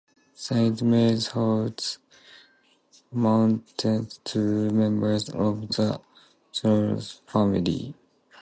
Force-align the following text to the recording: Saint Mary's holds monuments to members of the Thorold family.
Saint 0.33 0.81
Mary's 0.81 1.27
holds 1.27 1.99
monuments 3.11 4.19
to 4.23 4.39
members 4.71 5.29
of 5.29 5.67
the 5.75 6.01
Thorold 6.55 7.05
family. 7.27 7.93